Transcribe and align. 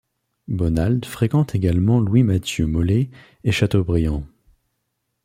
Bonald 0.47 1.05
fréquente 1.05 1.53
également 1.53 1.99
Louis-Mathieu 1.99 2.65
Molé 2.65 3.11
et 3.43 3.51
Chateaubriand. 3.51 4.23